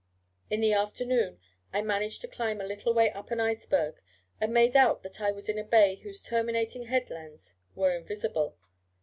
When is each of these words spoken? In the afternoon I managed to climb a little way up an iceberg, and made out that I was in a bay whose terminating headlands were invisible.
In 0.49 0.61
the 0.61 0.73
afternoon 0.73 1.37
I 1.71 1.83
managed 1.83 2.21
to 2.21 2.27
climb 2.27 2.59
a 2.59 2.63
little 2.63 2.91
way 2.91 3.11
up 3.11 3.29
an 3.29 3.39
iceberg, 3.39 4.01
and 4.39 4.51
made 4.51 4.75
out 4.75 5.03
that 5.03 5.21
I 5.21 5.29
was 5.29 5.47
in 5.47 5.59
a 5.59 5.63
bay 5.63 5.93
whose 5.97 6.23
terminating 6.23 6.87
headlands 6.87 7.53
were 7.75 7.95
invisible. 7.95 8.57